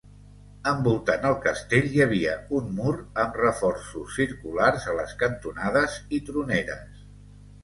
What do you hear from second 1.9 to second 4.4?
hi havia un mur amb reforços